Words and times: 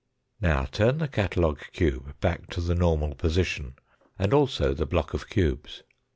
Now 0.41 0.65
turn 0.65 0.97
the 0.97 1.07
catalogue 1.07 1.59
cube 1.73 2.19
back 2.21 2.49
to 2.53 2.59
the 2.61 2.73
normal 2.73 3.13
position, 3.13 3.75
and 4.17 4.33
also 4.33 4.73
the 4.73 4.87
block 4.87 5.13
of 5.13 5.29
cubes. 5.29 5.83